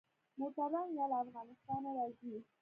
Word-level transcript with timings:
موټران 0.39 0.87
يا 0.99 1.05
له 1.11 1.17
افغانستانه 1.25 1.89
راځي. 1.97 2.35